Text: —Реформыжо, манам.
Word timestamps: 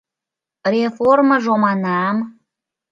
—Реформыжо, 0.73 1.53
манам. 1.63 2.17